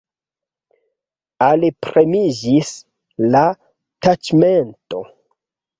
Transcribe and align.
Alpremiĝis 1.47 2.73
la 3.37 3.45
taĉmento. 4.07 5.07